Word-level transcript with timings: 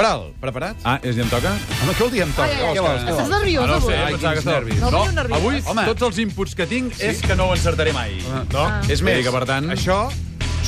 Coral, 0.00 0.30
preparat? 0.40 0.76
Ah, 0.82 0.94
és 1.04 1.12
ja 1.12 1.26
em 1.26 1.28
toca? 1.28 1.50
Home, 1.82 1.92
què 1.92 2.00
vol 2.00 2.08
dir 2.14 2.22
em 2.24 2.30
toca? 2.32 2.46
Ai, 2.48 2.54
ai, 2.56 2.68
ai. 2.70 2.76
Què 2.78 2.80
vols 2.86 3.02
que- 3.04 3.10
Estàs 3.12 3.28
nerviós, 3.28 3.64
Ah, 3.64 3.66
no 3.68 3.74
avui? 3.74 3.92
que 3.92 4.38
estava... 4.38 4.56
nervis. 4.56 4.80
No, 4.80 4.90
No, 4.90 5.34
avui 5.36 5.60
Home. 5.66 5.84
tots 5.84 6.02
els 6.08 6.18
inputs 6.24 6.54
que 6.56 6.66
tinc 6.66 6.96
és 7.04 7.20
que 7.20 7.36
no 7.36 7.48
ho 7.50 7.52
encertaré 7.52 7.92
mai. 7.92 8.16
No? 8.50 8.64
Ah. 8.64 8.80
És 8.88 9.02
més, 9.02 9.20
que, 9.22 9.30
per 9.30 9.44
tant... 9.44 9.68
això, 9.68 10.10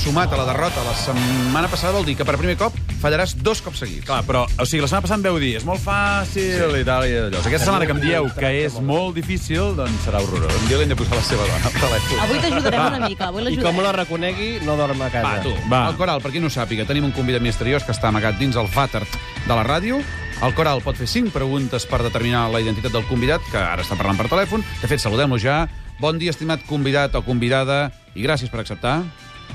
sumat 0.03 0.33
a 0.35 0.37
la 0.37 0.45
derrota 0.49 0.83
la 0.83 0.95
setmana 0.99 1.69
passada, 1.71 1.93
vol 1.95 2.03
dir 2.03 2.17
que 2.19 2.25
per 2.27 2.35
primer 2.35 2.57
cop 2.59 2.75
fallaràs 2.99 3.37
dos 3.39 3.61
cops 3.63 3.85
seguits. 3.85 4.03
Clar, 4.09 4.25
però, 4.27 4.41
o 4.51 4.65
sigui, 4.67 4.81
la 4.83 4.89
setmana 4.91 5.05
passada 5.05 5.19
em 5.21 5.27
veu 5.29 5.39
dir 5.39 5.53
és 5.61 5.67
molt 5.67 5.79
fàcil 5.85 6.75
i 6.81 6.83
tal, 6.87 7.07
i 7.07 7.15
allò. 7.21 7.43
Aquesta 7.47 7.69
setmana 7.69 7.87
que 7.87 7.95
em 7.95 8.01
dieu 8.03 8.27
que 8.35 8.51
és 8.65 8.79
molt 8.83 9.15
difícil, 9.15 9.77
doncs 9.79 10.03
serà 10.09 10.19
horrorós. 10.25 10.57
Un 10.59 10.67
dia 10.67 10.81
l'hem 10.81 10.91
de 10.91 10.99
posar 10.99 11.15
a 11.15 11.21
la 11.21 11.27
seva 11.29 11.47
dona 11.47 11.71
al 11.71 11.79
telèfon. 11.79 12.25
Avui 12.27 12.43
t'ajudarem 12.43 12.83
una 12.89 13.09
mica, 13.13 13.31
avui 13.31 13.47
I 13.53 13.63
com 13.63 13.81
la 13.85 13.95
reconegui, 14.01 14.51
no 14.67 14.77
dorm 14.81 15.07
a 15.07 15.13
casa. 15.15 15.29
Va, 15.29 15.47
tu. 15.47 15.55
Va. 15.71 15.85
El 15.93 15.99
Coral, 16.03 16.25
per 16.25 16.35
qui 16.35 16.43
no 16.43 16.51
ho 16.51 16.57
sàpiga, 16.59 16.89
tenim 16.89 17.07
un 17.07 17.15
convidat 17.15 17.47
misteriós 17.47 17.87
que 17.87 17.95
està 17.95 18.11
amagat 18.11 18.43
dins 18.43 18.59
el 18.59 18.67
vàter 18.75 19.05
de 19.07 19.55
la 19.55 19.63
ràdio. 19.63 20.03
El 20.43 20.57
Coral 20.59 20.83
pot 20.83 20.99
fer 20.99 21.07
cinc 21.07 21.31
preguntes 21.31 21.87
per 21.87 22.03
determinar 22.03 22.49
la 22.51 22.59
identitat 22.65 22.91
del 22.91 23.07
convidat, 23.07 23.45
que 23.53 23.61
ara 23.63 23.87
està 23.87 23.95
parlant 23.95 24.19
per 24.19 24.27
telèfon. 24.33 24.67
De 24.83 24.91
fet, 24.91 24.99
saludem-lo 24.99 25.39
ja. 25.39 25.69
Bon 26.03 26.19
dia, 26.19 26.35
estimat 26.35 26.65
convidat 26.67 27.15
o 27.15 27.23
convidada, 27.23 27.93
i 28.19 28.27
gràcies 28.27 28.51
per 28.51 28.65
acceptar. 28.65 29.05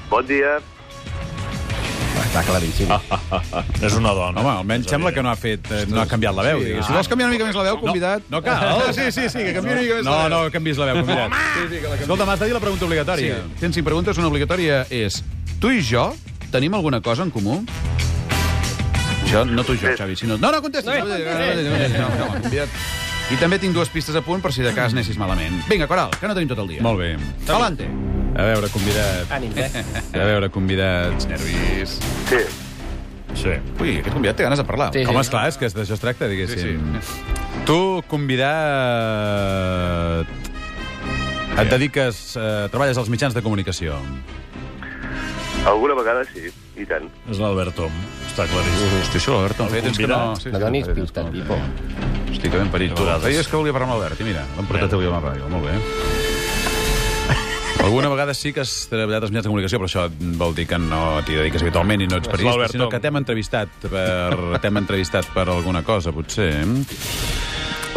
Bon 0.09 0.25
dia. 0.25 0.57
Està 2.27 2.41
claríssim. 2.47 2.89
És 3.85 3.93
una 3.97 4.11
dona. 4.17 4.39
Home, 4.41 4.51
almenys 4.61 4.89
sembla 4.91 5.11
que 5.15 5.21
no 5.23 5.29
ha 5.31 5.35
fet, 5.39 5.67
eh, 5.71 5.83
no 5.89 6.01
ha 6.01 6.07
canviat 6.09 6.35
la 6.35 6.43
veu, 6.47 6.59
Si 6.61 6.65
diguéssim. 6.71 6.95
vols 6.97 7.07
canviar 7.11 7.27
una 7.29 7.35
mica 7.37 7.45
més 7.47 7.55
la 7.59 7.63
veu, 7.69 7.77
convidat... 7.81 8.23
No 8.33 8.41
cal. 8.45 8.65
Oh, 8.77 8.91
sí, 8.93 9.07
sí, 9.15 9.27
sí, 9.29 9.39
que 9.45 9.53
canviï 9.55 9.73
una 9.73 9.81
mica 9.81 9.95
més 9.99 10.05
No, 10.05 10.15
la 10.17 10.27
veu. 10.27 10.43
no 10.45 10.51
canvis 10.53 10.77
la 10.81 10.85
veu, 10.91 11.01
convidat. 11.03 11.31
Sí, 11.55 11.67
sí, 11.71 11.81
que 11.81 11.87
la. 11.87 11.95
Escolta, 12.01 12.25
m'has 12.29 12.39
de 12.39 12.45
dir 12.49 12.53
la 12.57 12.63
pregunta 12.63 12.83
Sí. 12.85 12.89
obligatòria. 12.91 13.37
Tens 13.61 13.75
cinc 13.79 13.85
preguntes. 13.85 14.17
Una 14.17 14.27
obligatòria 14.33 14.85
és... 14.89 15.21
Tu 15.61 15.71
i 15.77 15.81
jo 15.81 16.13
tenim 16.51 16.73
alguna 16.77 17.01
cosa 17.01 17.23
en 17.23 17.31
comú? 17.31 17.63
Jo, 19.31 19.43
no 19.45 19.63
tu 19.67 19.73
i 19.73 19.77
jo, 19.81 19.89
Xavi, 19.97 20.15
sinó... 20.15 20.37
No, 20.37 20.51
no, 20.51 20.61
contesta. 20.61 20.93
No, 20.99 21.05
no, 21.05 21.17
no, 21.17 21.89
no, 21.97 22.09
no, 22.17 22.27
convidat. 22.41 22.69
I 23.27 23.35
també 23.35 23.57
tinc 23.59 23.75
dues 23.75 23.89
pistes 23.91 24.15
a 24.15 24.21
punt 24.23 24.39
per 24.43 24.53
si 24.55 24.63
de 24.63 24.71
cas 24.75 24.93
anessis 24.95 25.17
malament. 25.19 25.57
Vinga, 25.67 25.87
Coral, 25.89 26.13
que 26.15 26.29
no 26.29 26.35
tenim 26.37 26.47
tot 26.47 26.61
el 26.63 26.69
dia. 26.71 26.81
Molt 26.85 27.01
bé. 27.01 27.09
Adelante. 27.43 27.89
A 28.37 28.45
veure, 28.47 28.69
convidat. 28.71 29.31
Ànims, 29.35 29.57
eh? 29.57 29.83
A 30.13 30.25
veure, 30.29 30.47
convidats. 30.53 31.27
Nervis. 31.27 31.97
Sí. 32.29 32.39
Sí. 33.37 33.53
Ui, 33.81 33.97
aquest 33.99 34.13
convidat 34.15 34.37
té 34.39 34.45
ganes 34.47 34.61
de 34.61 34.65
parlar. 34.67 34.91
Sí, 34.95 35.01
sí. 35.03 35.09
Home, 35.11 35.21
esclar, 35.25 35.43
és 35.51 35.57
que 35.59 35.67
d'això 35.73 35.97
es 35.97 36.03
tracta, 36.03 36.29
diguéssim. 36.31 36.79
Sí, 37.01 37.15
Tu, 37.67 37.77
convidat... 38.07 38.55
Et 41.57 41.67
dediques... 41.73 42.15
Eh, 42.37 42.67
treballes 42.71 42.97
als 43.01 43.09
mitjans 43.11 43.35
de 43.35 43.41
comunicació. 43.43 43.97
Alguna 45.67 45.97
vegada 45.99 46.23
sí, 46.31 46.47
i 46.79 46.85
tant. 46.87 47.09
És 47.27 47.41
l'Albert 47.43 47.75
Tom, 47.75 47.91
està 48.29 48.47
claríssim. 48.47 49.01
Hosti, 49.01 49.19
això, 49.19 49.35
l'Albert, 49.41 49.59
no. 49.59 49.65
No... 50.13 50.21
Sí, 50.39 50.53
No 50.53 50.61
donis 50.63 50.87
feia 50.87 50.95
temps 50.95 51.11
pista, 51.11 51.25
que 51.27 51.43
no. 51.43 52.16
Hosti, 52.29 52.49
que 52.49 52.57
ben 52.57 52.69
parit. 52.71 52.93
Tu. 52.95 53.03
Feies 53.23 53.47
que 53.47 53.55
volia 53.57 53.73
parlar 53.75 53.87
amb 53.89 53.95
l'Albert, 53.97 54.21
i 54.21 54.27
mira, 54.27 54.43
l'hem 54.57 54.67
portat 54.69 54.93
avui 54.97 55.07
a 55.07 55.13
la 55.15 55.21
ràdio. 55.23 55.47
Molt 55.51 55.67
bé. 55.69 55.77
Alguna 57.87 58.09
vegada 58.09 58.33
sí 58.33 58.51
que 58.51 58.59
has 58.65 58.71
treballat 58.89 59.21
als 59.23 59.31
mitjans 59.31 59.45
de 59.45 59.51
comunicació, 59.51 59.77
però 59.79 59.87
això 59.87 60.07
vol 60.41 60.55
dir 60.57 60.65
que 60.67 60.79
no 60.81 61.21
t'hi 61.23 61.37
dediques 61.37 61.61
habitualment 61.63 62.01
i 62.03 62.07
no 62.09 62.17
ets 62.19 62.27
periodista, 62.27 62.67
sinó 62.73 62.87
que 62.91 62.99
t'hem 62.99 63.19
entrevistat 63.21 63.69
per 63.85 64.57
t'hem 64.63 64.79
entrevistat 64.81 65.29
per 65.35 65.45
alguna 65.53 65.83
cosa, 65.87 66.11
potser. 66.11 66.49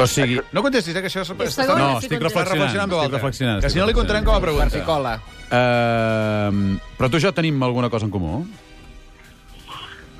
O 0.00 0.06
sigui... 0.06 0.36
No 0.54 0.62
contestis, 0.62 0.94
eh, 0.94 1.00
que 1.02 1.08
això... 1.10 1.24
És 1.24 1.32
està- 1.58 1.66
No, 1.76 1.96
estic 1.98 2.12
contesta. 2.20 2.44
reflexionant. 2.44 2.92
en 2.92 3.00
estic 3.00 3.16
reflexionant. 3.18 3.62
Que 3.64 3.70
si 3.72 3.80
no 3.80 3.88
li 3.88 3.96
contarem 3.96 4.24
com 4.24 4.36
a 4.36 4.40
pregunta. 4.40 4.70
si 4.70 4.84
cola. 4.86 5.16
Uh, 5.50 6.76
però 6.96 7.10
tu 7.10 7.18
i 7.18 7.24
jo 7.24 7.32
tenim 7.36 7.58
alguna 7.66 7.90
cosa 7.90 8.06
en 8.06 8.12
comú? 8.14 8.44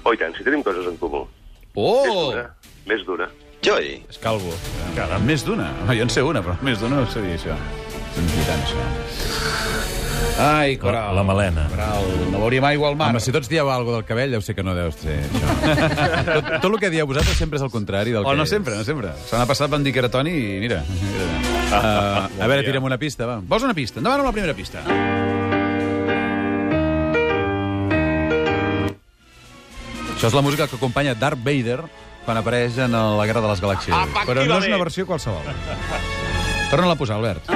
Oh, 0.03 0.12
i 0.12 0.19
tant, 0.19 0.34
si 0.36 0.42
tenim 0.44 0.64
coses 0.66 0.88
en 0.88 0.97
comú. 0.98 1.22
Més 1.70 1.77
Oh! 1.77 2.33
d'una. 2.33 2.48
Més 2.91 3.06
d'una. 3.62 3.97
És 4.08 4.19
calvo. 4.22 4.53
Caram. 4.97 5.25
Més 5.28 5.44
d'una. 5.44 5.70
Ah, 5.86 5.94
Jo 5.94 6.03
en 6.06 6.11
sé 6.11 6.22
una, 6.25 6.41
però 6.42 6.56
més 6.64 6.80
d'una 6.80 7.03
no 7.03 7.11
sé 7.11 7.20
dir 7.25 7.34
això. 7.36 7.56
Inquietant, 8.16 8.62
això. 8.64 8.86
Ai, 10.41 10.75
La, 10.76 10.81
Coral. 10.81 11.15
la 11.16 11.22
melena. 11.22 11.66
Coral, 11.69 12.06
no 12.32 12.38
veuríem 12.41 12.65
aigua 12.65 12.88
al 12.88 12.97
mar. 12.97 13.10
Home, 13.10 13.20
si 13.20 13.32
tots 13.32 13.49
dieu 13.50 13.69
alguna 13.70 13.99
del 13.99 14.06
cabell, 14.09 14.31
deu 14.32 14.41
ser 14.41 14.54
que 14.56 14.62
no 14.65 14.72
deus 14.75 14.97
ser 14.97 15.19
això. 15.26 15.50
tot, 16.34 16.49
tot 16.62 16.70
el 16.72 16.78
que 16.81 16.91
dieu 16.91 17.06
vosaltres 17.06 17.37
sempre 17.37 17.60
és 17.60 17.65
el 17.66 17.70
contrari 17.70 18.15
del 18.16 18.25
O 18.25 18.31
que 18.31 18.37
no 18.38 18.47
és. 18.49 18.50
sempre, 18.50 18.76
no 18.78 18.84
sempre. 18.88 19.12
Setmana 19.26 19.47
passat 19.50 19.69
van 19.70 19.84
dir 19.84 19.93
que 19.93 20.00
era 20.00 20.09
Toni 20.09 20.32
i 20.32 20.59
mira. 20.62 20.81
mira. 20.88 21.28
Uh, 21.70 22.43
a 22.43 22.49
veure, 22.49 22.65
tira'm 22.65 22.84
una 22.88 22.99
pista, 22.99 23.26
va. 23.28 23.41
Vols 23.44 23.62
una 23.69 23.75
pista? 23.76 24.00
Endavant 24.00 24.25
amb 24.25 24.31
la 24.32 24.37
primera 24.38 24.56
pista. 24.56 24.81
Això 30.15 30.28
és 30.28 30.34
la 30.37 30.43
música 30.44 30.66
que 30.69 30.76
acompanya 30.76 31.15
Darth 31.16 31.41
Vader 31.44 31.81
quan 32.31 32.39
apareix 32.39 32.79
en 32.79 32.95
la 32.95 33.27
Guerra 33.27 33.43
de 33.43 33.49
les 33.51 33.63
Galàxies. 33.65 34.13
Però 34.29 34.47
no 34.47 34.61
és 34.63 34.71
una 34.71 34.79
versió 34.79 35.07
qualsevol. 35.09 35.43
Torna-la 36.71 36.95
a 36.95 37.01
posar, 37.01 37.19
Albert. 37.19 37.51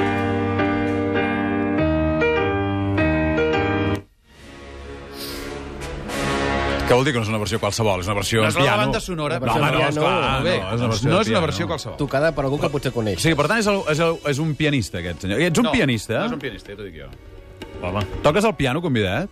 Què 6.84 6.92
vol 6.92 7.06
dir 7.06 7.14
que 7.14 7.20
no 7.20 7.24
és 7.24 7.30
una 7.32 7.38
versió 7.40 7.56
qualsevol? 7.62 8.02
És 8.02 8.08
una 8.10 8.16
versió 8.18 8.42
No 8.42 8.44
en 8.44 8.50
és 8.52 8.56
la 8.58 8.64
piano. 8.66 8.80
banda 8.82 9.00
sonora, 9.00 9.38
No, 9.38 9.46
però 9.46 9.52
home, 9.54 9.60
en 9.68 9.72
no, 9.72 9.78
piano, 9.78 9.88
esclar, 9.88 10.42
bé. 10.44 10.56
no, 10.60 10.66
és 10.74 10.80
una 10.82 10.88
versió, 10.90 11.08
no 11.08 11.16
de 11.16 11.22
és 11.22 11.28
una 11.32 11.40
versió 11.40 11.66
qualsevol. 11.70 11.96
Tocada 12.02 12.32
per 12.36 12.44
algú 12.44 12.58
que 12.60 12.68
potser 12.74 12.90
O 12.92 12.94
coneix. 12.98 13.20
sigui, 13.22 13.34
per 13.38 13.46
tant, 13.48 13.62
és, 13.62 13.66
el, 13.72 13.80
és, 13.88 14.00
el, 14.04 14.18
és 14.34 14.38
un 14.44 14.52
pianista, 14.58 14.98
aquest 15.00 15.22
senyor. 15.24 15.40
I 15.40 15.44
ets 15.48 15.58
un 15.62 15.64
No, 15.64 15.72
pianista? 15.72 16.18
No 16.18 16.26
és 16.26 16.32
un 16.36 16.42
pianista, 16.44 16.72
ja 16.74 16.76
t'ho 16.76 16.84
dic 16.84 16.98
jo. 17.00 17.08
Home, 17.80 18.04
Toques 18.22 18.44
el 18.44 18.54
piano, 18.54 18.82
convidat? 18.82 19.30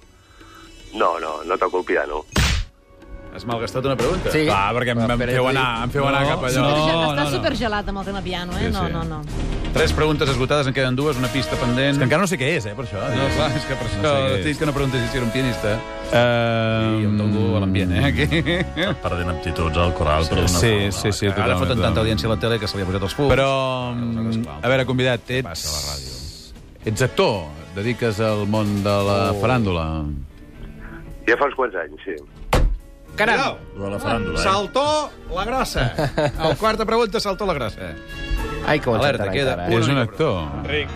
No, 0.95 1.19
no, 1.21 1.43
no 1.45 1.59
toco 1.59 1.81
el 1.81 1.85
piano. 1.85 2.25
Has 3.43 3.49
malgastat 3.51 3.83
una 3.89 3.97
pregunta? 3.99 4.31
Sí. 4.31 4.45
Clar, 4.47 4.71
perquè 4.77 4.93
em, 4.95 5.01
em 5.03 5.19
Però 5.19 5.33
feu 5.35 5.47
anar, 5.51 5.71
em 5.83 5.91
feu 5.91 6.05
anar 6.07 6.21
No, 6.23 6.29
cap 6.29 6.45
allò. 6.47 6.61
no. 6.63 6.69
Supergelat, 6.77 7.09
Està 7.11 7.25
no. 7.25 7.31
supergelat 7.33 7.89
amb 7.91 7.99
el 7.99 8.05
tema 8.07 8.21
piano, 8.23 8.53
eh? 8.55 8.61
Sí, 8.69 8.71
No, 8.71 8.85
sí. 8.87 8.93
no, 8.93 9.03
no. 9.09 9.19
Tres 9.73 9.93
preguntes 9.97 10.29
esgotades, 10.29 10.67
en 10.69 10.75
queden 10.77 10.95
dues, 10.95 11.17
una 11.19 11.27
pista 11.33 11.57
pendent. 11.57 11.91
És 11.95 11.99
que 11.99 12.05
encara 12.05 12.21
no 12.23 12.29
sé 12.31 12.39
què 12.39 12.53
és, 12.59 12.67
eh, 12.71 12.75
per 12.77 12.85
això. 12.85 13.01
No, 13.03 13.25
clar, 13.35 13.49
és 13.57 13.65
que 13.67 13.75
per 13.75 13.87
això 13.89 13.99
No 14.05 14.13
sé 14.15 14.23
no 14.23 14.37
t'he 14.37 14.45
dit 14.45 14.59
que 14.61 14.67
no 14.67 14.73
preguntés 14.77 15.11
si 15.11 15.17
era 15.17 15.27
un 15.27 15.33
pianista. 15.33 15.73
Uh, 16.13 17.01
I 17.01 17.05
em 17.09 17.17
toco 17.19 17.57
a 17.57 17.61
l'ambient, 17.65 17.93
eh? 17.99 18.05
Aquí. 18.13 18.95
perdent 19.03 19.31
aptituds 19.33 19.77
al 19.77 19.95
coral 19.95 20.23
per 20.29 20.37
donar 20.37 20.49
Sí, 20.51 20.69
forma. 20.71 20.93
sí, 20.93 21.13
sí. 21.13 21.27
Ara 21.27 21.35
totalment, 21.35 21.59
foten 21.65 21.81
tanta 21.83 22.01
audiència 22.05 22.27
a 22.29 22.35
la 22.35 22.39
tele 22.39 22.61
que 22.61 22.69
se 22.69 22.77
li 22.77 22.85
ha 22.85 22.87
posat 22.87 23.03
els 23.03 23.15
fums. 23.19 23.33
Però, 23.33 23.49
mm, 23.97 24.45
a 24.63 24.69
veure, 24.69 24.87
convidat, 24.87 25.21
ets... 25.31 25.49
Passa 25.49 25.69
a 25.69 25.73
la 25.81 25.83
ràdio. 25.97 26.13
Ets 26.93 27.03
actor, 27.03 27.47
dediques 27.75 28.21
al 28.21 28.47
món 28.47 28.83
de 28.85 28.91
la 29.09 29.19
Oh. 29.33 29.41
faràndula. 29.41 30.05
Ja 31.27 31.37
fa 31.39 31.47
uns 31.47 31.55
quants 31.57 31.75
anys, 31.75 31.99
sí. 32.05 32.15
Caram! 33.17 33.57
Lo 33.77 33.85
de 33.85 33.91
la 33.91 33.99
faràndula, 34.01 34.41
eh? 34.41 34.43
Saltó 34.43 35.11
la 35.35 35.45
grossa. 35.45 35.93
El 36.49 36.57
quarta 36.57 36.87
pregunta, 36.87 37.21
saltó 37.21 37.47
la 37.47 37.55
grossa. 37.55 37.93
Ai, 38.67 38.81
que 38.81 38.89
ho 38.89 38.95
Alerta, 38.95 39.27
encertarà 39.27 39.33
queda 39.33 39.53
encara, 39.53 39.71
eh? 39.71 39.79
És 39.79 39.89
un 39.89 39.99
actor. 39.99 40.67
Ric. 40.69 40.89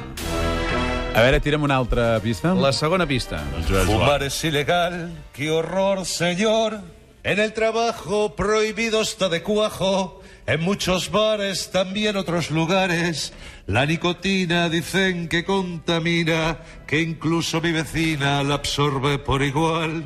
A 1.17 1.23
veure, 1.25 1.41
tira'm 1.41 1.63
una 1.65 1.77
altra 1.81 2.21
pista. 2.21 2.55
La 2.55 2.73
segona 2.73 3.07
pista. 3.07 3.41
El 3.57 3.65
Joel 3.65 3.87
Joan. 3.87 4.01
Fumar 4.01 4.23
es 4.23 4.45
ilegal, 4.45 5.11
qué 5.33 5.51
horror, 5.51 6.05
señor. 6.05 6.81
En 7.25 7.41
el 7.41 7.53
trabajo 7.53 8.37
prohibido 8.37 9.01
está 9.03 9.29
de 9.29 9.43
cuajo. 9.43 10.21
En 10.47 10.61
muchos 10.61 11.11
bares, 11.11 11.73
también 11.73 12.17
otros 12.17 12.53
lugares. 12.53 13.33
La 13.67 13.85
nicotina 13.85 14.69
dicen 14.69 15.27
que 15.29 15.45
contamina, 15.45 16.59
que 16.87 17.01
incluso 17.01 17.61
mi 17.61 17.73
vecina 17.73 18.45
la 18.45 18.55
absorbe 18.55 19.19
por 19.19 19.43
igual. 19.43 20.05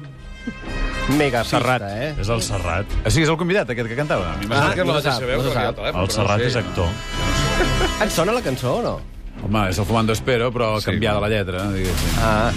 Mega 1.18 1.42
Serrat. 1.44 1.82
eh? 1.88 2.14
És 2.20 2.28
el 2.30 2.42
Serrat. 2.42 2.86
O 3.04 3.10
sigui, 3.10 3.24
és 3.26 3.30
el 3.32 3.36
convidat, 3.40 3.70
aquest 3.70 3.88
que 3.88 3.96
cantava. 3.98 4.36
M'imagino 4.40 4.66
Ah, 4.70 4.74
que 4.74 4.80
és 4.80 4.86
la 4.86 4.92
no 4.92 4.98
mateixa 4.98 5.16
sap, 5.18 5.26
veu 5.26 5.42
no 5.42 5.50
al 5.50 5.74
telèfon. 5.74 6.00
El 6.00 6.06
però 6.06 6.10
Serrat 6.14 6.38
no 6.38 6.44
sé. 6.44 6.50
és 6.50 6.56
actor. 6.56 6.88
Et 8.04 8.10
sona 8.14 8.32
la 8.36 8.42
cançó 8.42 8.74
o 8.78 8.82
no? 8.82 9.00
Home, 9.42 9.68
és 9.70 9.78
el 9.80 9.86
Fumando 9.88 10.12
Espero, 10.12 10.50
però 10.52 10.78
Sí, 10.80 10.86
canviada 10.90 11.20
la 11.20 11.28
lletra, 11.32 11.64
diguéssim. 11.72 12.18
Ah, 12.22 12.52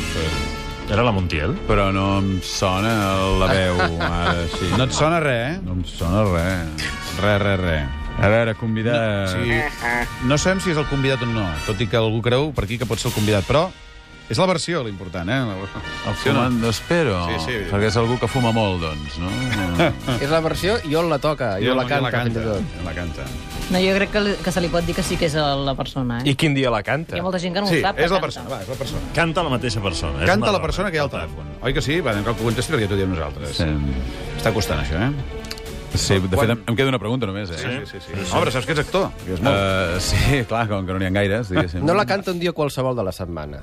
Era 0.91 1.01
la 1.01 1.13
Montiel? 1.15 1.53
Però 1.65 1.91
no 1.95 2.17
em 2.19 2.41
sona 2.43 2.91
la 3.39 3.47
veu, 3.47 3.77
ara 4.03 4.33
sí. 4.51 4.67
No 4.77 4.83
et 4.83 4.91
sona 4.91 5.19
res, 5.23 5.55
eh? 5.55 5.59
No 5.63 5.77
em 5.79 5.83
sona 5.87 6.23
res. 6.27 6.83
Res, 7.21 7.39
res, 7.41 7.59
res. 7.61 7.87
A 8.19 8.27
veure, 8.29 8.53
convidat... 8.59 9.31
Sí. 9.31 9.55
No 10.27 10.37
sabem 10.37 10.59
si 10.61 10.69
és 10.75 10.77
el 10.77 10.85
convidat 10.91 11.23
o 11.23 11.25
no, 11.25 11.47
tot 11.65 11.79
i 11.81 11.87
que 11.87 11.97
algú 11.97 12.19
creu 12.21 12.51
per 12.53 12.65
aquí 12.67 12.77
que 12.77 12.85
pot 12.85 12.99
ser 13.01 13.09
el 13.09 13.15
convidat, 13.15 13.47
però 13.47 13.69
és 14.29 14.39
la 14.39 14.45
versió 14.49 14.83
l'important, 14.85 15.29
eh? 15.29 15.39
El 16.07 16.15
Fumando 16.15 16.69
Espero. 16.69 17.17
Sí, 17.27 17.39
sí. 17.45 17.57
Perquè 17.69 17.89
és 17.91 17.97
algú 17.99 18.15
que 18.21 18.27
fuma 18.31 18.51
molt, 18.55 18.81
doncs, 18.81 19.17
no? 19.21 19.29
és 20.23 20.29
la 20.31 20.39
versió 20.41 20.77
i 20.87 20.95
on 20.95 21.09
la 21.11 21.19
toca, 21.19 21.57
i 21.59 21.67
on 21.69 21.77
la 21.77 21.85
canta, 21.89 22.23
fins 22.23 22.37
i 22.39 22.45
tot. 22.45 22.71
Jo 22.79 22.85
la 22.87 22.93
canta. 22.97 23.25
No, 23.71 23.79
jo 23.79 23.93
crec 23.95 24.09
que, 24.11 24.21
li- 24.21 24.35
que 24.43 24.51
se 24.51 24.61
li 24.61 24.67
pot 24.71 24.83
dir 24.85 24.93
que 24.95 25.03
sí 25.05 25.15
que 25.17 25.25
és 25.29 25.35
la 25.35 25.73
persona, 25.75 26.19
eh? 26.21 26.31
I 26.31 26.35
quin 26.39 26.53
dia 26.55 26.71
la 26.73 26.81
canta? 26.83 27.15
Hi 27.15 27.21
ha 27.21 27.25
molta 27.25 27.39
gent 27.39 27.53
que 27.55 27.61
no 27.63 27.67
Sí, 27.69 27.77
ho 27.79 27.85
sap. 27.85 27.99
és 27.99 28.11
la 28.11 28.17
canta. 28.19 28.25
persona, 28.27 28.49
va, 28.51 28.61
és 28.61 28.67
la 28.73 28.75
persona. 28.79 29.01
Canta 29.15 29.43
la 29.43 29.53
mateixa 29.53 29.81
persona. 29.83 30.19
és 30.19 30.27
Canta 30.29 30.35
una 30.43 30.51
la 30.51 30.57
dona. 30.57 30.65
persona 30.65 30.91
que 30.91 30.97
hi 30.97 30.99
ha 30.99 31.05
al 31.07 31.11
telèfon. 31.13 31.53
Oi 31.61 31.73
que 31.73 31.81
sí? 31.81 31.99
Va, 32.01 32.13
cal 32.13 32.23
que 32.35 32.41
ho 32.43 32.49
contesti 32.49 32.73
perquè 32.73 32.89
t'ho 32.91 32.97
diem 32.99 33.13
nosaltres. 33.15 33.55
Sí. 33.57 33.69
Està 34.37 34.51
costant, 34.53 34.81
això, 34.83 34.99
eh? 35.07 35.39
Sí, 35.93 36.17
de 36.19 36.35
fet, 36.37 36.49
em, 36.49 36.63
em 36.67 36.75
queda 36.75 36.89
una 36.89 36.97
pregunta 36.99 37.27
només, 37.29 37.51
eh? 37.53 37.57
Sí, 37.61 37.73
sí, 37.85 37.99
sí. 38.01 38.11
sí. 38.17 38.31
Home, 38.33 38.41
però 38.47 38.51
saps 38.55 38.65
que 38.65 38.73
és 38.73 38.79
actor. 38.81 39.11
Que 39.27 39.35
és 39.37 39.41
molt... 39.45 39.55
Uh, 39.55 39.99
sí, 40.01 40.39
clar, 40.49 40.63
com 40.67 40.87
que 40.87 40.91
no 40.95 40.97
n'hi 40.99 41.05
ha 41.05 41.13
gaires, 41.13 41.51
diguéssim. 41.53 41.85
No 41.85 41.93
la 41.93 42.05
canta 42.09 42.31
un 42.33 42.39
dia 42.41 42.51
qualsevol 42.51 42.95
de 42.97 43.03
la 43.05 43.11
setmana. 43.13 43.61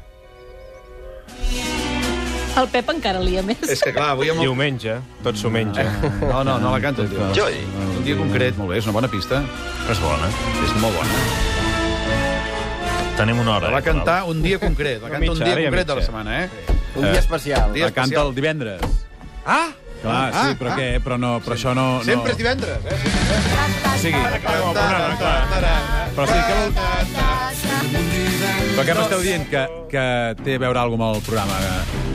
El 2.59 2.67
Pep 2.73 2.89
encara 2.91 3.21
lia 3.23 3.43
més. 3.47 3.61
És 3.71 3.83
que, 3.85 3.93
clar, 3.95 4.11
avui 4.17 4.31
amb 4.33 4.41
el... 4.43 4.49
Diumenge, 4.49 4.97
tot 5.25 5.39
s'ho 5.39 5.51
menja. 5.55 5.85
No, 6.21 6.43
no, 6.47 6.59
no 6.63 6.73
la 6.75 6.81
canto, 6.83 7.07
tio. 7.09 7.29
Joy. 7.37 7.61
Un 7.99 8.03
dia 8.07 8.17
concret, 8.19 8.57
molt 8.59 8.73
bé, 8.73 8.81
és 8.81 8.89
una 8.89 8.97
bona 8.97 9.11
pista. 9.13 9.43
És 9.91 10.03
bona. 10.03 10.31
És 10.65 10.75
molt 10.83 10.97
bona. 10.99 11.15
Tenim 13.21 13.39
una 13.43 13.57
hora. 13.57 13.69
La 13.69 13.77
va 13.77 13.83
eh, 13.83 13.87
cantar 13.87 14.23
un 14.31 14.43
dia 14.43 14.59
concret. 14.59 15.03
La 15.03 15.13
canta 15.13 15.33
un 15.33 15.45
dia 15.45 15.57
concret 15.61 15.87
de 15.93 15.99
la 16.01 16.07
setmana, 16.09 16.41
eh? 16.45 16.49
Un 16.97 17.07
dia 17.07 17.21
especial. 17.21 17.73
Dia 17.77 17.91
La 17.91 17.93
canta 17.93 18.09
especial. 18.09 18.27
el 18.33 18.35
divendres. 18.35 18.81
Ah! 19.45 19.69
Clar, 20.01 20.33
Ah, 20.33 20.47
sí, 20.49 20.55
però 20.57 20.71
ah. 20.73 20.77
què? 20.79 20.89
Però, 21.05 21.19
no, 21.21 21.35
però 21.45 21.57
això 21.59 21.75
no... 21.77 21.99
no... 21.99 22.05
Sempre 22.07 22.33
és 22.33 22.39
divendres, 22.41 22.81
eh? 22.89 22.97
O 23.91 23.97
sigui, 24.01 24.23
però 26.17 26.25
sí 26.25 26.39
que 26.41 26.55
vol... 26.57 27.00
Però 28.81 28.89
què 28.89 28.95
m'esteu 28.97 29.21
dient? 29.21 29.43
Que, 29.51 29.63
que 29.93 30.03
té 30.41 30.55
a 30.57 30.61
veure 30.63 30.81
alguna 30.81 31.11
amb 31.11 31.19
el 31.19 31.25
programa? 31.27 31.57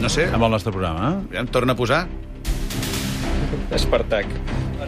No 0.02 0.10
sé. 0.10 0.24
amb 0.34 0.48
el 0.48 0.50
nostre 0.56 0.72
programa? 0.74 1.12
eh? 1.12 1.36
Ja 1.36 1.44
em 1.44 1.50
torna 1.54 1.76
a 1.76 1.78
posar. 1.78 2.08
Espartac. 3.76 4.26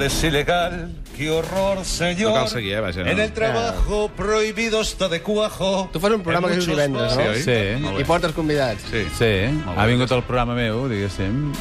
Es 0.01 0.15
ilegal, 0.23 0.89
qué 1.15 1.29
horror, 1.29 1.83
señor. 1.85 2.29
No 2.31 2.35
cal 2.35 2.47
seguir, 2.49 2.73
eh, 2.73 2.79
vaja, 2.81 3.03
no. 3.03 3.11
En 3.11 3.19
el 3.19 3.31
trabajo 3.31 4.09
prohibido 4.15 4.81
está 4.81 5.07
de 5.07 5.21
cuajo. 5.21 5.89
Tu 5.93 5.99
fas 5.99 6.11
un 6.13 6.21
programa 6.25 6.49
que 6.49 6.57
és 6.57 6.65
divendres, 6.65 7.15
no? 7.15 7.33
Sí, 7.33 7.43
Sí. 7.45 8.01
I 8.01 8.03
portes 8.05 8.33
convidats. 8.33 8.81
Sí. 8.89 9.05
Sí, 9.17 9.31
ha 9.75 9.85
vingut 9.85 10.11
al 10.11 10.23
programa 10.23 10.55
meu, 10.57 10.87
diguéssim. 10.89 11.51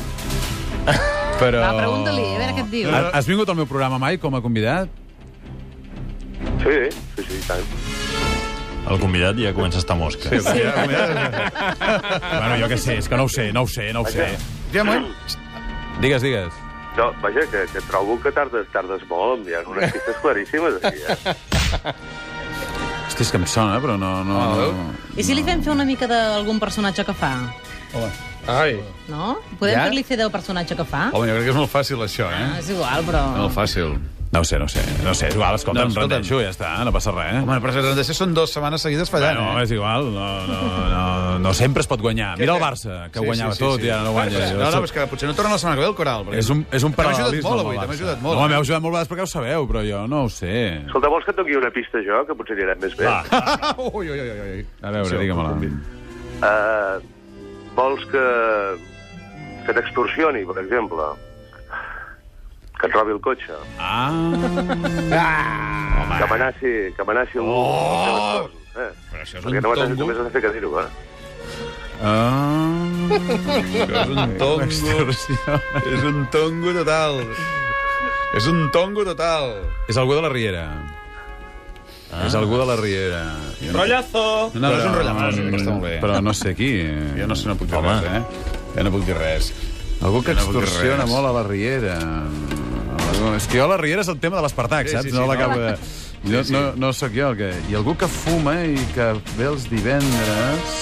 Però... 1.43 1.61
Va, 1.61 1.75
pregunta-li, 1.77 2.25
a 2.25 2.39
veure 2.41 2.55
què 2.57 2.65
et 2.65 2.71
diu. 2.73 2.89
Has, 3.13 3.29
vingut 3.29 3.49
al 3.53 3.57
meu 3.61 3.69
programa 3.69 3.99
mai 4.01 4.17
com 4.17 4.35
a 4.37 4.41
convidat? 4.41 4.89
Sí, 6.65 6.77
sí, 7.17 7.23
sí, 7.29 7.41
tant. 7.49 7.86
El 8.87 9.01
convidat 9.03 9.35
ja 9.41 9.51
comença 9.55 9.79
a 9.81 9.83
estar 9.83 9.97
mosca. 9.99 10.29
Sí, 10.31 10.39
ja, 10.63 10.75
Bueno, 12.39 12.55
jo 12.61 12.69
què 12.71 12.79
sé, 12.79 12.99
és 13.01 13.09
que 13.11 13.17
no 13.19 13.25
ho 13.27 13.29
sé, 13.33 13.49
no 13.53 13.63
ho 13.67 13.69
sé, 13.71 13.89
no 13.93 14.03
ho 14.05 14.07
sé. 14.07 14.29
ja, 14.73 14.85
Digues, 16.01 16.23
digues. 16.23 16.53
No, 16.97 17.11
vaja, 17.21 17.43
que, 17.51 17.65
que 17.73 17.81
trobo 17.91 18.19
que 18.23 18.31
tardes, 18.33 18.67
tardes 18.73 19.03
molt. 19.11 19.47
Hi 19.49 19.55
ha 19.59 19.63
unes 19.69 19.93
pistes 19.93 20.17
claríssimes 20.23 20.79
aquí, 20.81 21.03
eh? 21.03 21.95
Hosti, 23.07 23.23
és 23.27 23.31
que 23.33 23.41
em 23.41 23.47
sona, 23.49 23.79
però 23.83 23.97
no... 24.01 24.13
no, 24.25 24.39
Ah, 24.41 24.69
no. 24.73 24.87
I 25.17 25.25
si 25.25 25.35
li 25.37 25.43
fem 25.45 25.61
fer 25.65 25.73
una 25.75 25.85
mica 25.89 26.09
d'algun 26.11 26.59
personatge 26.63 27.05
que 27.05 27.15
fa? 27.17 27.33
Ai. 28.47 28.77
No? 29.11 29.37
Podem 29.59 29.75
Ja? 29.75 29.85
fer-li 29.89 30.03
fer 30.07 30.17
del 30.21 30.31
personatge 30.31 30.77
que 30.79 30.85
fa? 30.87 31.09
Home, 31.13 31.27
jo 31.29 31.35
crec 31.37 31.49
que 31.49 31.53
és 31.55 31.59
molt 31.59 31.73
fàcil, 31.73 32.03
això, 32.07 32.29
Ah, 32.31 32.55
eh? 32.57 32.61
és 32.61 32.71
igual, 32.71 33.05
però... 33.09 33.23
Molt 33.43 33.55
fàcil. 33.57 33.97
No 34.37 34.43
ho 34.43 34.45
sé, 34.45 34.59
no 34.61 34.67
ho 34.67 34.69
sé. 34.69 34.83
No 35.03 35.11
ho 35.11 35.15
sé, 35.17 35.29
és 35.31 35.35
igual, 35.35 35.55
escolta, 35.57 35.81
No, 35.81 35.85
no, 35.87 35.89
em 35.89 35.93
escolta'm. 35.97 36.11
rendeixo, 36.21 36.41
ja 36.45 36.51
està, 36.53 36.71
no 36.85 36.93
passa 36.93 37.11
res. 37.15 37.39
Home, 37.41 37.57
però 37.65 37.95
de 37.97 38.05
ser 38.05 38.15
són 38.19 38.35
dues 38.37 38.53
setmanes 38.53 38.83
seguides 38.85 39.09
fallant, 39.09 39.39
Bueno, 39.39 39.59
eh? 39.59 39.63
és 39.65 39.71
igual, 39.73 40.11
no, 40.13 40.27
no, 40.47 40.59
no, 40.93 41.39
no 41.39 41.55
sempre 41.57 41.81
es 41.81 41.87
pot 41.89 42.03
guanyar. 42.05 42.35
Mira 42.39 42.53
el 42.55 42.61
Barça, 42.61 43.09
que 43.11 43.19
Sí, 43.21 43.25
guanyava 43.25 43.53
sí, 43.55 43.59
sí, 43.59 43.65
tot 43.65 43.81
sí. 43.81 43.87
i 43.87 43.91
ara 43.91 44.03
no 44.05 44.13
guanya. 44.13 44.53
No, 44.53 44.71
no, 44.71 44.85
és 44.85 44.93
que 44.93 45.07
potser 45.09 45.29
no 45.31 45.35
torna 45.35 45.53
la 45.53 45.59
setmana 45.59 45.77
que 45.77 45.83
ve 45.87 45.89
el 45.89 45.95
Coral. 45.97 46.27
perquè- 46.27 46.39
És 46.45 46.51
un, 46.51 46.67
és 46.71 46.83
un 46.85 46.93
T'ha 46.93 47.03
ajudat 47.09 47.17
paral·lelisme. 47.33 47.49
molt 47.49 47.61
avui, 47.65 47.77
Barça. 47.79 47.91
ajudat 47.97 48.21
molt. 48.21 48.39
No, 48.39 48.49
m'heu 48.49 48.61
ajudat 48.61 48.83
molt 48.83 48.93
vegades 48.93 49.09
perquè 49.11 49.23
ho 49.23 49.27
sabeu, 49.27 49.67
però 49.69 49.83
jo 49.91 50.07
no 50.07 50.23
ho 50.25 50.29
sé. 50.29 50.77
Escolta, 50.85 51.09
vols 51.09 51.25
que 51.25 51.31
et 51.31 51.37
doni 51.39 51.57
una 51.57 51.71
pista 51.71 51.99
jo, 52.05 52.27
que 52.27 52.35
potser 52.35 52.57
anirem 52.61 52.79
més 52.79 52.95
bé? 52.97 53.07
ui, 53.95 54.11
ui, 54.11 54.21
ui, 54.21 54.31
ui. 54.61 54.67
A 54.83 54.91
veure, 54.91 55.09
Sí, 55.09 55.17
digue-me-la. 55.17 55.57
Uh, 56.45 57.01
vols 57.75 58.05
que, 58.13 58.25
que 59.67 59.73
t'extorsioni, 59.73 60.45
per 60.45 60.59
exemple? 60.63 61.03
Que 62.87 62.93
et 62.93 62.95
robi 62.95 63.13
el 63.17 63.21
cotxe? 63.21 63.55
Ah, 63.83 64.13
Que 66.19 66.25
amenaci, 66.25 66.73
que 66.95 67.03
amenaci 67.03 67.39
algú? 67.39 67.51
Oh! 67.51 68.47
Eh? 68.77 68.91
Però 69.11 69.23
això 69.25 69.39
és 69.41 69.45
Perquè 69.45 69.59
un 69.59 69.65
no 69.65 69.73
tongo. 69.75 69.97
només 70.05 70.19
has 70.21 70.27
de 70.29 70.31
fer 70.37 70.43
que 70.45 70.53
dir-ho, 70.55 70.71
eh? 70.79 70.87
ah... 72.05 72.87
Això 73.67 74.03
és 74.05 74.13
un 74.15 74.37
tongo. 74.39 75.11
És 75.97 76.05
un 76.13 76.21
tongo 76.31 76.75
total. 76.79 77.19
És 78.37 78.47
un 78.53 78.71
tongo 78.71 79.05
total. 79.09 79.51
És 79.91 79.97
algú 79.99 80.15
de 80.15 80.23
la 80.23 80.31
Riera. 80.31 80.67
Ah. 82.13 82.27
És 82.29 82.35
algú 82.39 82.55
de 82.61 82.67
la 82.71 82.77
Riera. 82.79 83.25
Jo 83.63 83.73
no, 83.73 83.79
Rotllazo! 83.81 84.27
No, 84.55 84.61
no, 84.69 84.75
és 84.77 84.85
un 84.87 84.95
rotllamàs, 85.01 85.41
que 85.41 85.57
està 85.59 85.73
molt 85.73 85.89
bé. 85.89 85.97
Però 86.05 86.21
no 86.23 86.37
sé 86.39 86.55
qui. 86.55 86.71
Jo 87.19 87.27
no 87.27 87.35
sé, 87.35 87.49
no 87.51 87.57
puc 87.59 87.67
dir 87.73 87.81
Home. 87.81 87.97
res, 87.99 88.13
eh? 88.13 88.23
Jo 88.77 88.87
no 88.87 88.95
puc 88.95 89.09
dir 89.09 89.17
res. 89.19 89.51
Algú 90.05 90.21
que 90.23 90.37
no 90.37 90.45
extorsiona 90.45 91.07
molt 91.09 91.33
a 91.33 91.33
la 91.33 91.43
Riera. 91.49 91.97
És 93.37 93.47
que 93.47 93.59
jo 93.59 93.65
a 93.65 93.69
la 93.69 93.77
Riera 93.81 94.01
és 94.03 94.09
el 94.09 94.19
tema 94.21 94.37
de 94.39 94.43
l'Espartac, 94.47 94.87
Sí, 94.89 94.93
saps? 94.97 95.05
sí, 95.05 95.11
sí, 95.11 95.17
no 95.17 95.23
no. 95.27 95.33
l'acabo 95.33 95.59
de... 95.61 95.77
No, 96.25 96.43
sí. 96.45 96.53
no, 96.53 96.73
no 96.77 96.93
sóc 96.93 97.13
jo 97.15 97.29
el 97.31 97.37
que... 97.39 97.51
I 97.71 97.75
algú 97.79 97.97
que 97.97 98.09
fuma 98.09 98.57
i 98.65 98.77
que 98.95 99.13
ve 99.39 99.47
els 99.53 99.69
divendres... 99.71 100.77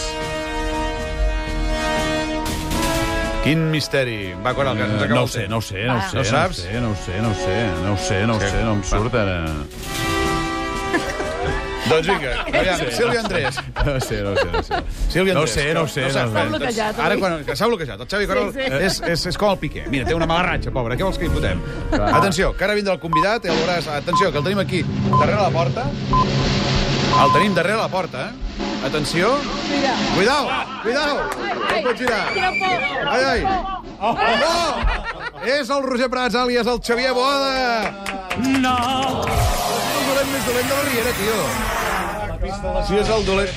Quin 3.45 3.67
misteri. 3.71 4.33
Va, 4.41 4.55
Coral, 4.57 4.77
que 4.79 4.85
ens 4.87 4.95
Eh, 4.95 5.05
acaba 5.05 5.15
no 5.15 5.21
ho 5.21 5.25
el 5.25 5.29
sé, 5.29 5.49
no 5.49 5.59
ho 5.59 5.61
sé, 5.61 5.85
no 5.85 5.99
ho 5.99 6.01
sé. 6.09 6.17
No 6.17 6.25
saps? 6.25 6.65
No 6.81 6.91
ho 6.93 6.97
sé, 6.97 7.21
no 7.21 7.29
ho 7.29 7.35
sé, 7.35 7.35
no 7.35 7.35
ho 7.35 7.35
sé, 7.35 7.57
no 7.83 7.93
ho 7.93 7.99
sé, 7.99 8.27
no 8.27 8.37
ho 8.37 8.41
Sí. 8.41 8.47
sé, 8.51 8.65
no 8.65 8.73
em 8.73 8.83
surt 8.85 9.15
ara. 9.15 9.39
Doncs 11.95 12.09
vinga, 12.11 12.33
aviam, 12.61 12.83
Sílvia 12.99 13.21
Andrés. 13.25 13.59
No 13.85 13.95
sé, 14.01 14.21
no 14.27 14.35
sé, 14.37 14.47
no 14.53 14.63
sé. 14.67 14.81
Sílvia 15.15 15.35
No 15.35 15.41
ho 15.41 15.45
Andrés. 15.45 15.55
sé, 15.55 15.67
no 15.75 15.83
ho 15.83 15.89
sé, 15.89 16.03
no 16.09 16.13
sé. 16.13 16.25
doncs, 16.25 16.51
bloquejat, 16.55 16.99
Ara, 17.07 17.17
quan, 17.23 17.37
que 17.47 17.57
s'ha 17.57 17.67
bloquejat. 17.71 18.01
El 18.05 18.09
Xavi 18.11 18.27
Coral 18.31 18.53
Sí, 18.55 18.61
sí. 18.67 18.79
és, 18.89 19.01
és, 19.15 19.27
és 19.33 19.39
com 19.41 19.51
el 19.55 19.59
Piqué. 19.63 19.85
Mira, 19.93 20.07
té 20.09 20.15
una 20.19 20.27
mala 20.31 20.43
ratxa, 20.53 20.73
pobre. 20.75 20.97
Què 20.99 21.07
vols 21.07 21.19
que 21.21 21.29
hi 21.29 21.33
fotem? 21.33 21.61
Atenció, 21.95 22.53
que 22.59 22.65
ara 22.67 22.75
vindrà 22.79 22.97
el 22.99 23.03
convidat 23.03 23.45
i 23.47 23.53
el 23.55 23.61
veuràs... 23.63 23.89
Atenció, 24.01 24.31
que 24.35 24.39
el 24.43 24.45
tenim 24.51 24.59
aquí, 24.65 24.83
darrere 25.15 25.41
la 25.43 25.51
porta. 25.55 25.87
El 27.25 27.33
tenim 27.37 27.55
darrere 27.55 27.79
la 27.79 27.89
porta, 27.89 28.29
eh? 28.31 28.61
Atenció. 28.85 29.31
Cuidao, 30.15 30.49
cuidao. 30.83 31.15
No 31.17 31.79
pot 31.87 31.97
girar. 31.97 32.25
Ai, 33.09 33.23
ai. 33.25 33.47
Oh! 34.05 34.13
És 35.45 35.71
el 35.73 35.83
Roger 35.87 36.11
Prats, 36.13 36.37
àlies 36.37 36.67
el 36.69 36.81
Xavier 36.85 37.15
Boada. 37.17 37.95
No! 38.61 38.77
És 39.25 39.95
el 39.95 40.05
dolent 40.11 40.31
més 40.35 40.45
dolent 40.51 40.69
de 40.69 40.75
la 40.75 40.85
Riera, 40.91 41.15
tio. 41.21 41.39
Sí, 42.85 42.97
és 43.01 43.09
el 43.09 43.25
dolent. 43.25 43.49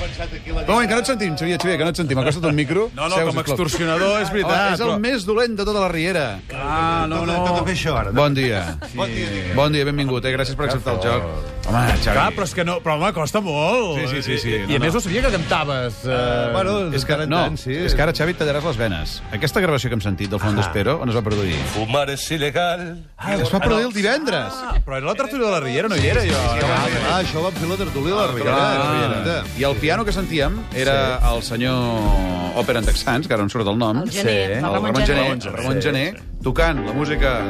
Un 0.47 0.65
moment, 0.67 0.87
que 0.87 0.95
no 0.95 1.01
et 1.01 1.09
sentim, 1.09 1.35
Xavier, 1.35 1.57
Xavier, 1.59 1.77
que 1.77 1.83
no 1.83 1.91
et 1.91 1.99
sentim. 1.99 2.19
Acosta't 2.21 2.47
un 2.47 2.55
micro. 2.55 2.89
No, 2.95 3.09
no, 3.09 3.15
Seu, 3.15 3.27
com 3.27 3.37
a 3.37 3.43
extorsionador 3.43 4.21
és 4.21 4.31
veritat. 4.31 4.55
Home, 4.55 4.73
és 4.73 4.79
el 4.79 4.87
però- 4.93 4.99
més 5.03 5.25
dolent 5.27 5.57
de 5.57 5.65
tota 5.65 5.79
la 5.83 5.89
Riera. 5.91 6.39
Ah, 6.53 7.05
no, 7.09 7.25
no. 7.25 7.43
Bon 8.13 8.33
dia. 8.33 8.77
Bon 8.95 9.07
dia. 9.11 9.53
Bon 9.55 9.71
dia, 9.71 9.85
benvingut, 9.85 10.23
eh? 10.25 10.33
Gràcies 10.37 10.55
per 10.55 10.69
acceptar 10.69 10.95
el 10.95 11.01
joc. 11.01 11.56
Home, 11.67 11.81
Xavi. 11.99 12.13
Clar, 12.15 12.27
però 12.31 12.45
és 12.47 12.53
que 12.55 12.63
no... 12.63 12.77
Però, 12.83 12.93
home, 12.95 13.09
costa 13.15 13.41
molt. 13.43 13.97
Sí, 13.99 14.07
sí, 14.07 14.21
sí, 14.23 14.37
sí. 14.39 14.51
I, 14.55 14.59
No, 14.69 14.75
a 14.77 14.79
més 14.85 14.93
no. 14.95 15.01
sabia 15.03 15.21
que 15.25 15.31
cantaves. 15.33 15.97
Eh... 16.05 16.49
Bueno, 16.53 16.75
És 16.95 17.03
que, 17.05 17.17
no, 17.27 17.41
és 17.51 17.95
que 17.95 18.01
ara, 18.05 18.13
Xavi, 18.15 18.31
et 18.35 18.39
tallaràs 18.39 18.63
les 18.69 18.79
venes. 18.79 19.17
Aquesta 19.35 19.59
gravació 19.63 19.91
que 19.91 19.97
hem 19.99 20.03
sentit 20.05 20.31
del 20.31 20.39
Font 20.39 20.55
d'Espero, 20.55 20.97
on 21.03 21.11
es 21.11 21.17
va 21.17 21.23
produir? 21.25 21.57
Fumar 21.75 22.05
es 22.13 22.23
ilegal. 22.31 22.85
Ah, 23.17 23.35
es 23.35 23.51
va 23.51 23.59
produir 23.59 23.89
el 23.89 23.93
divendres. 23.95 24.53
Ah, 24.63 24.77
però 24.85 24.97
era 25.01 25.09
la 25.11 25.15
tertúlia 25.19 25.45
de 25.49 25.51
la 25.57 25.59
Riera, 25.65 25.91
no 25.91 25.97
hi 25.99 26.07
era, 26.07 26.23
jo. 26.23 26.39
Ah, 26.71 27.19
això 27.19 27.43
vam 27.43 27.53
fer 27.59 27.67
la 27.69 27.79
tertúlia 27.83 28.15
de 28.15 28.43
la 28.45 28.57
Ah, 28.57 29.43
I 29.59 29.63
el 29.67 29.75
piano 29.81 30.05
que 30.05 30.13
sentíem 30.15 30.55
era 30.73 31.19
el 31.33 31.43
senyor 31.43 32.55
Òpera 32.57 32.79
en 32.79 32.85
Texans, 32.87 33.27
que 33.27 33.33
ara 33.35 33.43
no 33.43 33.51
em 33.51 33.53
surt 33.53 33.67
el 33.67 33.77
nom. 33.77 33.99
El 34.03 34.09
gener, 34.11 34.23
Sí. 34.23 34.53
el 34.57 34.63
Ramon 34.63 34.93
Ramon 34.93 35.05
Gené, 35.05 35.27
Gené. 35.35 35.51
Ramon 35.57 35.81
Gené, 35.81 36.05
tocant 36.43 36.79
la 36.85 36.93
música 36.93 37.41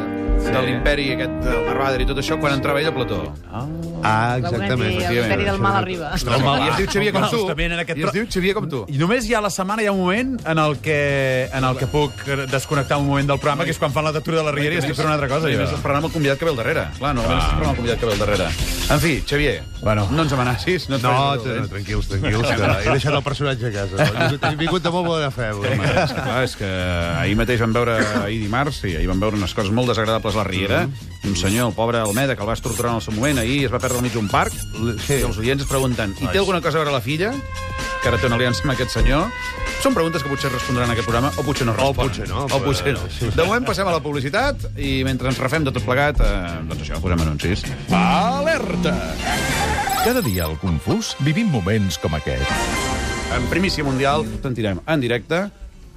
de 0.51 0.61
l'imperi 0.65 1.07
aquest 1.15 1.33
del 1.43 1.63
Marbader 1.67 2.01
i 2.03 2.07
tot 2.09 2.19
això 2.21 2.37
quan 2.39 2.53
entrava 2.55 2.79
ell 2.81 2.87
a 2.89 2.93
Plató. 2.95 3.19
Ah, 3.51 4.37
Va 4.43 4.49
voler 4.51 4.69
dir, 4.77 5.01
el 5.07 5.17
imperi 5.23 5.45
del 5.47 5.59
mal 5.59 5.75
arriba. 5.81 6.11
I 6.13 6.69
es 6.69 6.77
diu 6.77 6.87
Xavier 6.93 7.13
com 7.13 7.25
tu. 7.31 7.41
En 7.67 7.79
aquest 7.81 7.97
I 7.99 8.05
es 8.07 8.13
diu 8.15 8.27
Xavier 8.31 8.53
com 8.55 8.67
tu. 8.69 8.83
I 8.87 8.97
només 9.01 9.25
hi 9.27 9.33
ha 9.35 9.39
a 9.39 9.45
la 9.47 9.51
setmana 9.53 9.83
hi 9.83 9.87
ha 9.89 9.91
un 9.95 9.99
moment 10.03 10.35
en 10.45 10.61
el 10.61 10.77
que, 10.83 11.49
en 11.51 11.63
el 11.67 11.77
que 11.77 11.87
puc 11.91 12.23
desconnectar 12.51 12.97
un 13.01 13.07
moment 13.07 13.27
del 13.27 13.39
programa, 13.39 13.65
que 13.65 13.73
és 13.75 13.79
quan 13.81 13.91
fan 13.91 14.05
la 14.07 14.13
tertúlia 14.15 14.39
de 14.41 14.45
la 14.47 14.53
Riera 14.55 14.77
i 14.77 14.81
estic 14.83 14.95
fent 14.95 15.07
una 15.09 15.15
altra 15.17 15.29
cosa. 15.31 15.49
I 15.51 15.57
més 15.59 15.73
parlant 15.81 16.03
amb 16.03 16.09
el 16.11 16.13
convidat 16.15 16.39
que 16.39 16.45
ve 16.47 16.51
al 16.53 16.59
darrere. 16.61 16.85
Clar, 16.99 17.13
no, 17.17 17.25
parlant 17.27 17.57
amb 17.65 17.71
el 17.73 17.79
convidat 17.81 17.99
que 17.99 18.05
ve 18.11 18.13
al 18.15 18.21
darrere. 18.23 18.47
En 18.87 19.01
fi, 19.03 19.13
Xavier, 19.27 19.57
Bueno. 19.81 20.07
no 20.11 20.23
ens 20.23 20.33
amenacis. 20.33 20.87
No, 20.89 20.97
No, 20.97 21.35
no, 21.35 21.41
tranquils, 21.67 22.07
tranquils, 22.07 22.47
que 22.47 22.89
he 22.89 22.93
deixat 22.93 23.13
el 23.13 23.23
personatge 23.23 23.67
a 23.67 23.71
casa. 23.71 24.29
He 24.51 24.55
vingut 24.55 24.83
de 24.83 24.89
molt 24.93 25.07
bona 25.07 25.31
fe. 25.31 25.47
avui. 25.51 25.67
És 25.67 26.13
que, 26.13 26.21
clar, 26.21 26.43
és 26.43 26.55
que 26.55 26.69
ahir 27.19 27.35
mateix 27.39 27.59
vam 27.61 27.73
veure, 27.73 27.97
ahir 28.23 28.39
dimarts, 28.41 28.81
sí, 28.83 28.95
ahir 28.95 29.07
vam 29.09 29.19
veure 29.19 29.35
unes 29.37 29.53
coses 29.53 29.71
molt 29.71 29.89
desagradables 29.91 30.36
la 30.37 30.45
Riera, 30.47 30.83
i 31.23 31.27
un 31.27 31.35
senyor, 31.35 31.67
el 31.71 31.75
pobre 31.75 31.99
Almeda, 31.99 32.35
que 32.37 32.43
el 32.45 32.47
vas 32.47 32.61
torturar 32.63 32.91
en 32.93 33.01
el 33.01 33.05
seu 33.05 33.13
moment, 33.17 33.39
ahir 33.41 33.65
es 33.65 33.73
va 33.73 33.79
perdre 33.83 33.97
al 33.99 34.05
mig 34.05 34.13
d'un 34.15 34.29
parc, 34.31 34.53
sí. 35.07 35.17
i 35.17 35.23
els 35.27 35.37
oients 35.41 35.63
es 35.65 35.69
pregunten, 35.69 36.13
i 36.21 36.27
té 36.31 36.37
alguna 36.39 36.61
cosa 36.61 36.77
a 36.79 36.83
veure 36.85 36.93
la 36.95 37.01
filla? 37.03 37.33
Que 38.01 38.11
ara 38.11 38.17
té 38.21 38.27
una 38.29 38.37
aliança 38.37 38.61
amb 38.63 38.71
aquest 38.75 38.93
senyor? 38.93 39.27
Són 39.81 39.93
preguntes 39.93 40.23
que 40.23 40.29
potser 40.31 40.49
respondran 40.53 40.87
en 40.87 40.93
aquest 40.95 41.05
programa, 41.09 41.29
o 41.37 41.43
potser 41.45 41.65
no 41.67 41.73
responen. 41.75 41.97
potser 42.07 42.27
no, 42.29 42.45
O 42.45 42.59
potser 42.63 42.93
no. 42.93 42.99
però- 43.01 43.35
De 43.35 43.43
moment 43.45 43.65
passem 43.65 43.87
a 43.87 43.91
la 43.91 43.99
publicitat, 44.01 44.63
i 44.77 45.03
mentre 45.05 45.27
ens 45.29 45.37
refem 45.41 45.63
de 45.67 45.71
tot 45.75 45.83
plegat, 45.85 46.19
eh, 46.21 46.63
doncs 46.69 46.81
això, 46.87 47.01
posem 47.01 47.21
anuncis. 47.21 47.63
Alerta! 47.91 48.95
Cada 50.05 50.21
dia 50.23 50.45
al 50.45 50.57
Confús 50.61 51.15
vivim 51.19 51.49
moments 51.51 51.97
com 51.99 52.13
aquest. 52.15 52.47
En 53.35 53.43
primícia 53.51 53.83
mundial 53.83 54.23
sentirem 54.41 54.79
en 54.87 55.01
directe 55.03 55.41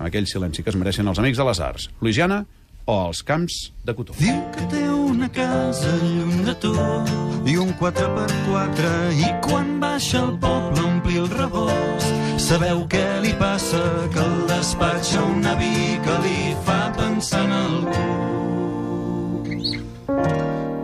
aquell 0.02 0.26
silenci 0.26 0.64
que 0.64 0.70
es 0.72 0.76
mereixen 0.80 1.06
els 1.06 1.18
amics 1.22 1.38
de 1.38 1.44
les 1.46 1.60
arts. 1.60 1.88
Louisiana 2.00 2.44
o 2.90 3.06
als 3.06 3.22
camps 3.22 3.72
de 3.84 3.94
cotó. 3.94 4.12
Diu 4.18 4.38
que 4.50 4.64
té 4.72 4.82
una 4.90 5.28
casa 5.30 5.90
lluny 6.02 6.42
de 6.48 6.54
tot 6.58 7.10
i 7.46 7.54
un 7.62 7.70
4x4 7.78 8.88
i 9.14 9.28
quan 9.44 9.76
baixa 9.82 10.18
al 10.24 10.32
poble 10.42 10.80
a 10.82 10.86
omplir 10.88 11.20
el 11.22 11.28
rebost. 11.30 12.08
Sabeu 12.42 12.82
què 12.90 13.04
li 13.22 13.30
passa? 13.38 13.82
Que 14.10 14.24
el 14.24 14.40
despatxa 14.50 15.22
un 15.22 15.46
avi 15.46 16.00
que 16.02 16.16
li 16.24 16.40
fa 16.66 16.80
pensar 16.96 17.44
en 17.44 17.52
algú. 17.60 18.02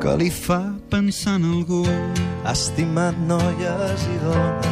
Que 0.05 0.15
li 0.23 0.31
fa 0.31 0.61
pensar 0.93 1.41
en 1.41 1.51
algú 1.57 1.83
estimat 2.47 3.19
noies 3.27 4.07
i 4.13 4.17
dones. 4.23 4.71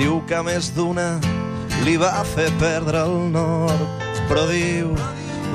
Diu 0.00 0.22
que 0.28 0.40
més 0.48 0.72
d'una 0.72 1.20
li 1.84 2.00
va 2.00 2.24
fer 2.32 2.48
perdre 2.60 3.04
el 3.04 3.16
nord 3.36 4.05
però 4.28 4.46
diu 4.50 4.92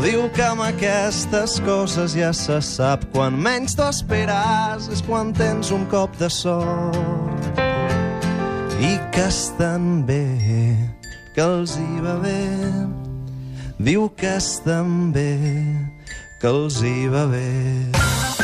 Diu 0.02 0.24
que 0.34 0.42
amb 0.42 0.64
aquestes 0.66 1.60
coses 1.62 2.16
ja 2.18 2.32
se 2.34 2.58
sap 2.66 3.04
quan 3.14 3.36
menys 3.38 3.76
t'ho 3.78 3.86
esperàs 3.92 4.88
és 4.90 5.04
quan 5.06 5.30
tens 5.38 5.70
un 5.76 5.84
cop 5.92 6.16
de 6.18 6.30
sort 6.32 7.62
i 8.82 8.96
que 9.14 9.28
estan 9.28 10.02
bé, 10.08 10.26
que 11.36 11.44
els 11.46 11.76
hi 11.78 12.02
va 12.02 12.16
bé. 12.24 12.42
Diu 13.78 14.08
que 14.18 14.36
estan 14.40 15.12
bé, 15.14 15.38
que 16.42 16.50
els 16.50 16.82
hi 16.82 17.06
va 17.14 17.28
bé. 17.30 18.41